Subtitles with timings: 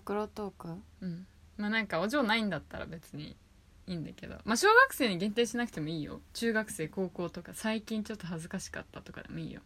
[0.00, 0.68] 暴露トーク？
[1.02, 1.26] うん。
[1.56, 3.36] まあなんかお嬢ないんだったら別に
[3.86, 4.36] いいんだけど。
[4.44, 6.20] まあ小学生に限定しなくてもいいよ。
[6.32, 9.60] 中学生高校とか最近ちょっと恥ずかしかったとかでもいいよ。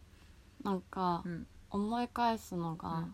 [0.63, 1.47] なんかうん。
[1.71, 3.07] 思い返すのが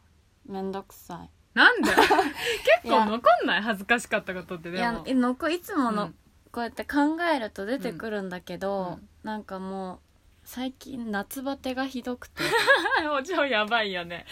[0.46, 1.90] めんどくさい、なんで？
[2.84, 3.06] 結いや。
[3.06, 3.62] 構残んない？
[3.62, 4.70] 恥ずかしかったことって。
[4.70, 6.16] いやでもえのこいつもの、うん。
[6.52, 9.10] こうやって考えると出てくるんだけど、うん。
[9.24, 10.00] なんかもう
[10.46, 12.44] 最近夏バテがひどくて。
[13.12, 14.26] お嬢やばいよね。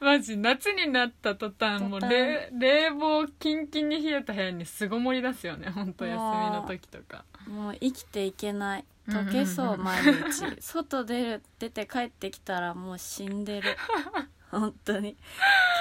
[0.00, 5.70] マジ夏になった途端もう冷冷房キンキンに冷えた部屋に巣ごもり出すよね。
[5.70, 7.24] 本当休みの時とか。
[7.46, 8.84] もう生きていけない。
[9.06, 10.56] 溶けそううん毎日。
[10.62, 13.76] 外出る出て帰ってきたらもう死んでる。
[14.50, 15.16] 本当に。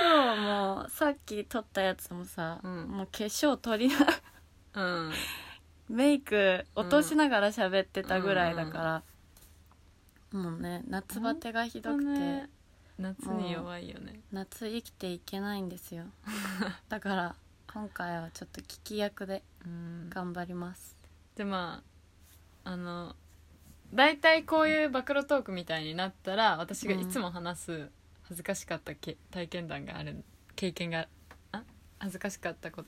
[0.01, 2.87] 今日もさっき撮ったやつもさ、うん。
[2.89, 4.05] もう化粧取りな
[4.73, 5.13] うん。
[5.89, 9.03] メイク落としながら喋ってたぐらいだから、
[10.33, 10.83] もうね。
[10.87, 12.49] 夏バテがひどくて、ね。
[12.97, 14.19] 夏に弱いよね。
[14.31, 16.05] 夏生きていけないんですよ。
[16.89, 17.35] だから
[17.71, 20.09] 今回はちょっと聞き役でうん。
[20.09, 20.97] 頑張ります。
[21.35, 21.83] でま
[22.65, 23.15] ああの
[23.93, 27.89] 大体こういう暴露トークみたいになったら私がいつも話す
[28.23, 30.23] 恥ずかしかったけ体験談がある
[30.55, 31.07] 経験が
[31.51, 31.63] あ
[31.99, 32.87] 恥ずかしかったこと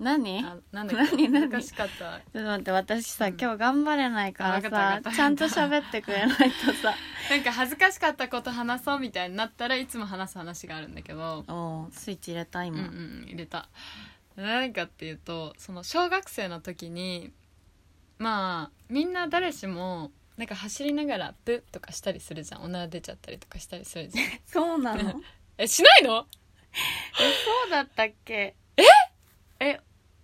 [0.00, 0.40] 何？
[0.44, 1.28] あなんだっけ何？
[1.30, 1.50] 何？
[1.52, 2.20] 恥ずかしかった。
[2.32, 3.36] ちょっと待って私さ、うん。
[3.40, 5.16] 今日頑張れないからあわかったわさかった。
[5.16, 6.94] ちゃんと喋ってくれないとさ。
[7.30, 11.44] なんか恥ずかしかったこと話そうみたいになったらいつも話す話があるんだけど。
[11.48, 13.68] おースイッチ入れたうんう今、ん入れた。
[14.36, 17.30] 何かっていうとその小学生の時に
[18.18, 22.62] まあみんな誰しもなんか走りながらプッとかしたりするじゃん。
[22.62, 24.26] おなら出ちゃったりとかしたりするじゃん。
[24.46, 25.20] そうなの？
[25.58, 26.26] えしないの？
[27.20, 27.32] え
[27.64, 28.56] そうだったっけ？
[28.78, 28.84] え？
[29.62, 29.80] え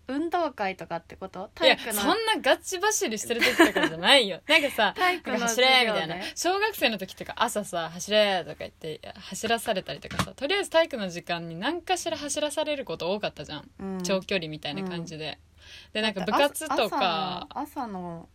[0.08, 1.50] 運動会とかってこと？
[1.62, 2.02] いや体育の。
[2.02, 4.40] そんなガチ走りしてる時とかじゃないよ。
[4.48, 5.92] なんかさ体育のなんか走れみたいな。
[5.94, 6.36] 授業で。
[6.36, 14.02] 小学生の時とか朝さ走れとか言って走らされたりとかさとりあえず体育の時間に何かしら走らされること多かったじゃん、うん。
[14.02, 15.38] 長距離みたいな感じで、
[15.92, 18.28] でなんか部活とか朝の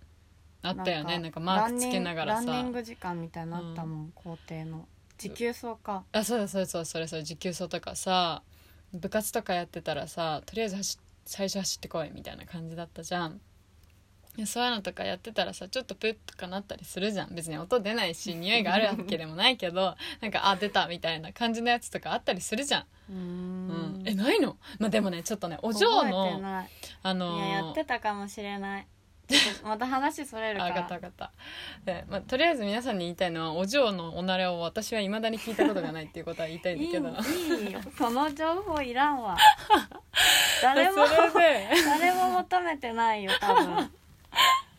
[0.63, 1.19] あったよね。
[1.19, 2.45] なんかマークつけながらさ。
[2.45, 4.87] ランニング時間みたいなのあったもん、校庭の。
[5.17, 6.03] 持久走か。
[6.11, 8.41] あそうだそうだそうだそれそれ持久走とかさ
[8.93, 10.97] 部活とかやってたらさとりあえず走
[11.31, 13.39] 最初走ってこいみたいな感じだったじゃん。
[14.35, 17.33] でそういうのとかやってたらさちょっとプッとかなったりするじゃん。
[17.33, 24.03] 別に音出ないし匂いがあるわけでもないけど なんかあ出たみたいな感じのやつとかあったりするじゃん、うん。
[24.03, 24.03] ん。
[24.05, 24.57] えないの？
[24.79, 26.65] まあでもねちょっとねお嬢の
[27.03, 28.87] あのーいややってたかもしれない。
[29.63, 30.65] また話それるか。
[30.65, 31.31] あかった分かった。
[31.85, 37.09] で、まあ、とりあえず皆さんに言いたいのはお嬢のおなれを私はいまだに聞いたことがないっていうことは言いたいんだけど。
[37.09, 37.79] いいよ。
[37.97, 39.37] その情報いらんわ
[40.61, 43.91] 誰もそれで誰も求めてないよ多分。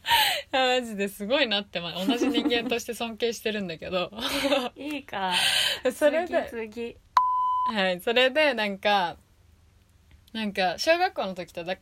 [0.53, 4.11] マジですごいなって、まあ、同じ人間として尊敬してるんだけど。
[4.77, 5.33] いいか。
[5.85, 6.97] らそれで次次。
[7.75, 9.17] はいそれでなんか
[10.33, 11.77] なんか小学校の時とだ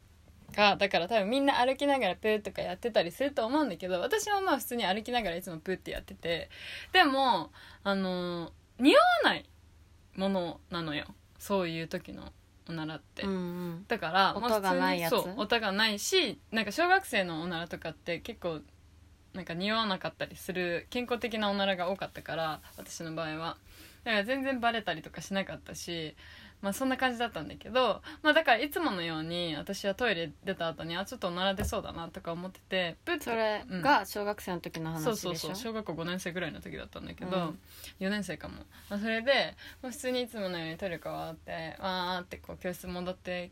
[0.54, 6.50] かだから多分みんな歩きながらプーとかやってたりすると思うんだけど私もまあ普通に歩きながらいつもプーってやってて。
[6.92, 7.50] でも
[7.82, 9.44] あの似合わない
[10.16, 11.06] ものなのよ
[11.38, 12.32] そういう時の
[12.68, 13.84] おならって、うんうん。
[13.88, 15.16] だからまあ音がないやつ？
[15.16, 18.60] 普通にそう音がないしなんか小学生のおならとかって結構
[19.32, 23.56] なんか匂わなかったりする健康的なおならが多かったから私の場合は。
[24.04, 26.16] だから全然バレたりとかしなかったし
[26.62, 35.16] まあそんな感じだったんだけどまあだからいつものように私はトイレ出た後にあちょっとおなら出そうだなとか思っててプッてそれが小学生の時の話でしょ？
[35.16, 37.58] そうそうそう小学校5年生ぐらいの時だったんだけど、うん。
[38.00, 38.54] 4年生かも、
[38.88, 43.50] まあ、それで、まあ、普通にいつものようにトイレ変わってわーってこう教室戻って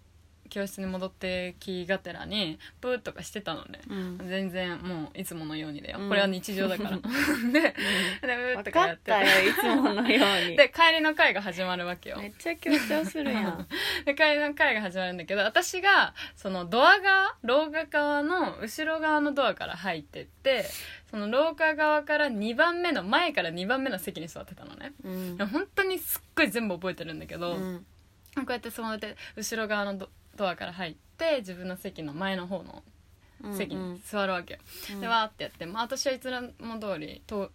[0.49, 3.81] 教室に戻ってきがてらにプーとかしてたのね。
[3.89, 4.29] うん。
[4.29, 6.09] 全然もういつものようにだよ、うん。
[6.09, 6.99] これは日常だから。
[7.53, 7.75] でで
[8.21, 9.11] プー分とかやって。
[9.11, 10.57] かったよいつものように。
[10.57, 12.19] で帰りの会が始まるわけよ。
[12.19, 13.69] めっちゃ強調するやん。
[14.05, 20.65] で帰りの会が始まるんだけど私がそのドア側廊下側の後ろ側のドアから入ってって
[21.11, 24.93] その廊下側から2番目の前から2番目の席に座ってたのね。
[25.05, 25.49] うん。
[25.49, 27.87] 本当にすっごい全部覚えてるんだけど、うん。
[28.35, 32.83] こうやってそので後ろ側のドドアから入って自分の席の前の方の
[33.53, 34.61] 席に座るわけよ、
[34.95, 35.01] うん。
[35.01, 36.31] でわーってやって、まあ、私はいつ
[36.61, 37.51] も通りと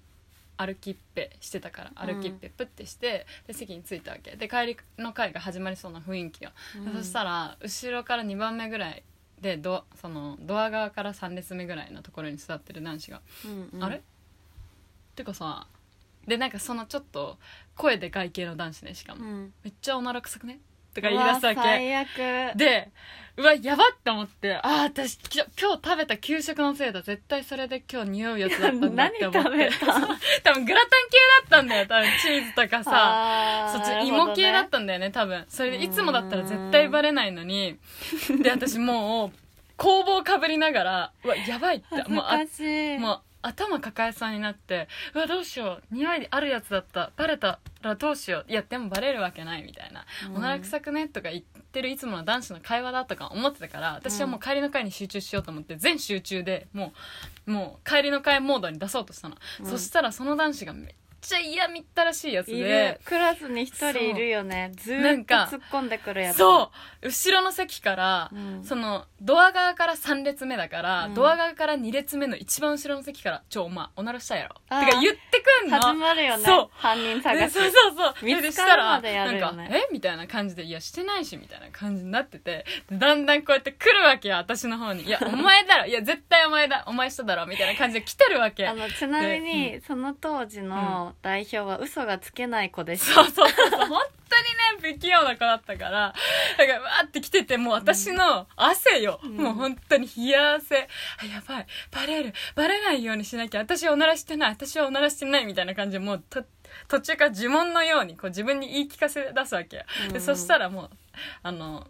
[0.55, 4.35] 歩きっぺしてたから歩きっぺプッてして、で席に着いたわけ。
[4.35, 6.51] で帰りの会が始まりそうな雰囲気よ、
[6.85, 6.93] うん。
[6.93, 9.03] そしたら後ろから2番目ぐらい
[9.41, 13.83] でドそのドア側から3列目ぐらいのところに座ってる男子がうんうん。
[13.83, 14.01] あれ？
[15.15, 15.67] てかさ
[16.27, 17.37] でなんかそのちょっと
[17.75, 19.53] 声でかい系の男子ねしかも、うん。
[19.63, 20.59] めっちゃおなら臭くね？
[20.93, 22.07] とか言い出すわうわけ最悪。
[22.57, 22.89] で
[23.35, 27.01] うわやばって思ってああ私今日食べた給食のせいだ。
[27.01, 29.49] 絶対それで今日匂うやつだったんだって思って。
[29.49, 29.85] 何食べた？
[30.43, 33.69] 多分グラタン系だったんだよ多分チーズとかさ。
[33.73, 35.45] そっち芋系だったんだよね多分。
[35.49, 37.79] それでいつもだったら絶対バレないのに。
[38.43, 39.31] で私もう
[39.77, 41.95] 工房かぶりながらうわやばいって。
[42.07, 44.87] もうもう頭抱えそうになって。
[45.15, 45.95] うわどうしよう。
[45.95, 47.09] 匂いあるやつだった。
[47.17, 48.51] バレたらどうしよう。
[48.51, 50.37] いやでもバレるわけないみたいな、うん。
[50.37, 56.93] おなら臭くねとか言ってるいつもの男子の会話だとか思ってたから私はもう帰りの会に集中しようと思って全集中でも
[57.47, 59.65] うもう帰りの会モードに出そうとしたの、うん。
[59.65, 60.93] そしたらその男子がめっ
[61.23, 62.67] ちゃ嫌みったらしいやついる。
[62.67, 64.71] でクラスに一人いるよね。
[64.75, 66.37] ずーっとなんか突っ込んでくるやつ。
[66.37, 66.71] そ
[67.01, 67.07] う。
[67.07, 68.63] 後ろの席から、うん。
[68.63, 71.13] そのドア側から3列目だから、うん。
[71.13, 74.85] ドア側から2列目の一番後ろの席から「ちょお前おならしたやろ」あー。
[74.85, 75.79] てか言ってくんの。
[75.79, 76.43] 始まるよね。
[76.43, 76.69] そう。
[76.71, 77.39] 犯人探し。
[77.39, 78.25] でそうそうそう。
[78.25, 79.57] 見つかるでしたらまでやるよね。
[79.63, 82.65] なんかえみたいな感じで「いやしてないし」みたいな感じになってて。
[82.89, 85.85] でだんだんこうやって来るわけよ私の方に「いや お前だろ。
[85.85, 86.83] いや絶対お前だ。
[86.87, 88.67] お前しただろ」みたいな感じで来てるわけ。
[88.67, 93.23] あのちなみでに、その当時の代表は嘘がつけない子でした。
[93.23, 93.79] そうそうそうそう。
[93.87, 94.37] 本当
[94.79, 96.13] にね不器用な子だったから
[96.57, 99.37] だからわーって来ててもう私の汗よ、ん。
[99.37, 100.87] もう本当に冷や汗。
[101.21, 101.67] あやばい。
[101.91, 102.33] バレる。
[102.55, 103.59] バレないようにしなきゃ。
[103.59, 104.49] 私はおならしてない。
[104.51, 105.45] 私はおならしてない。
[105.45, 106.43] みたいな感じでもうと
[106.87, 110.13] 途中から呪文のようにこう自分に言い聞かせ出すわけよ、うん。
[110.13, 110.89] でそしたらもう
[111.43, 111.87] あの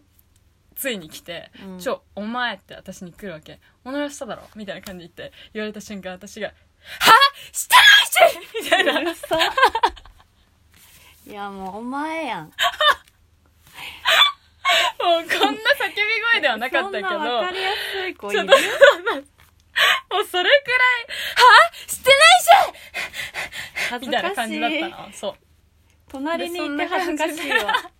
[0.74, 1.78] ついに来て「うん。
[1.78, 6.48] ちょお前」って私に来るわけ「おならしただろ」みたいな感じで言って言われた瞬間私が
[7.00, 7.12] 「は？
[7.52, 7.82] してな
[8.28, 9.10] いし!」みたいな。
[9.12, 9.38] 嘘
[11.26, 12.44] いやもうお前やん。
[12.44, 12.52] もう
[15.22, 18.38] こんな叫び声ではなかったけど、そんな分かりやすい子いる？
[18.38, 18.52] ちょっと、
[20.14, 21.72] もうそれくらい、は？
[21.86, 25.12] してないし恥みたいな感じだったの。
[25.12, 25.34] そう。
[26.08, 27.90] 隣にいて恥ずかしいわ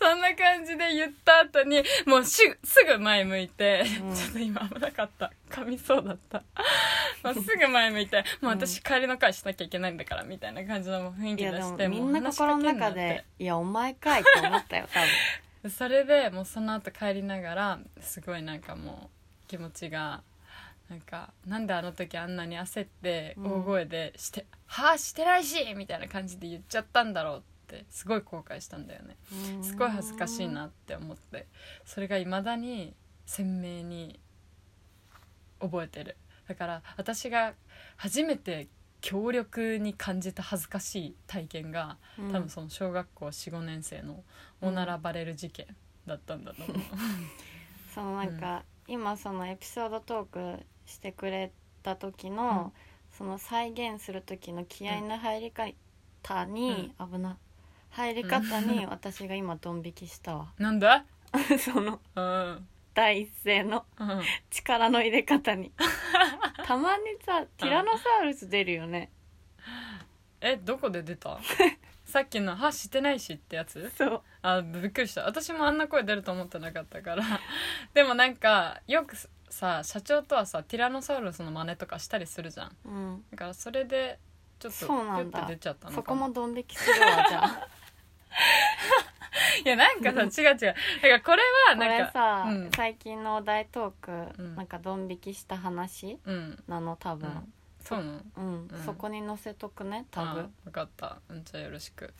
[0.00, 5.30] そんな感じで言った後に、もうしすぐ前向いて、うんちょっと今危なかった。
[5.50, 6.42] 噛みそうだった。
[7.22, 15.00] もうすぐ前向いて、もう私帰りの会しなきゃいけないんだから、みたいな感じの雰囲気出して、もみんな心の中で「いやお前かい」って思ったよ多
[15.62, 19.10] 分 それでもうその後帰りながらすごいなんかも
[19.44, 20.22] う気持ちが
[20.88, 29.16] なんかなんであの時あんなに焦ってうん大声で「してはあしてないし!」みたいな感じで言っちゃったんだろうってすごい後悔したんだよね。
[29.62, 31.46] すごい恥ずかしいなって思って。
[31.84, 32.94] それがいまだに
[33.26, 34.18] 鮮明に
[35.60, 36.16] 覚えてる。
[36.48, 37.54] だから私が
[37.96, 38.68] 初めて
[39.00, 42.32] 強力に感じた恥ずかしい体験がうん。
[42.32, 44.24] 多分その小学校45年生の
[44.60, 45.66] おならバレる事件
[46.06, 46.76] だったんだと思う、
[47.94, 51.52] そのなんか、今そのエピソードトークしてくれ
[51.82, 52.72] た時の、
[53.12, 57.38] その再現する時の気合の入り方に、危な
[57.90, 60.48] 入り方に私が今ドン引きしたわ。
[60.58, 61.04] なんだ？
[61.58, 62.68] そのうん。
[62.94, 64.22] 第一声のうん。
[64.50, 65.72] 力の入れ方に。
[66.64, 69.10] たまにさティラノサウルス出るよね。
[70.40, 71.38] えどこで出た？
[72.06, 73.90] さっきの「はしてないし」ってやつ？
[73.96, 74.22] そう。
[74.42, 75.22] あびっくりした。
[75.24, 77.24] 私もあんな声出ると思ってなかったから。
[77.94, 79.14] でもなんかよく
[79.48, 82.76] さ社長とはさティラノサウルスの真似とかしたりするじゃん。
[82.84, 83.24] うん。
[83.30, 84.18] だからそれで
[84.58, 85.38] ちょっとそうなんだ。
[85.40, 87.68] ピュッて出ちゃったのそこもドン引きするわじゃあ
[89.64, 90.32] いやなんかさ違う違う。
[90.32, 90.74] だか
[91.08, 92.70] らこれはこなんかれさ、うん。
[92.74, 94.56] 最近のお題トーク、うん。
[94.56, 97.28] なんかドン引きした話うん、なの多分。
[97.28, 97.52] うん、
[97.84, 98.20] そうなの？
[98.36, 98.82] うん、うん。
[98.84, 100.30] そこに載せとくね多分。
[100.44, 101.18] あ分かった。
[101.28, 102.12] うんじゃあよろしく